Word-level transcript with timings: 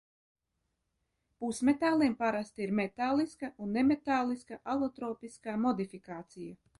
Pusmetāliem 1.43 2.15
parasti 2.23 2.65
ir 2.67 2.73
metāliska 2.79 3.51
un 3.65 3.77
nemetāliska 3.79 4.59
alotropiskā 4.77 5.55
modifikācija. 5.67 6.61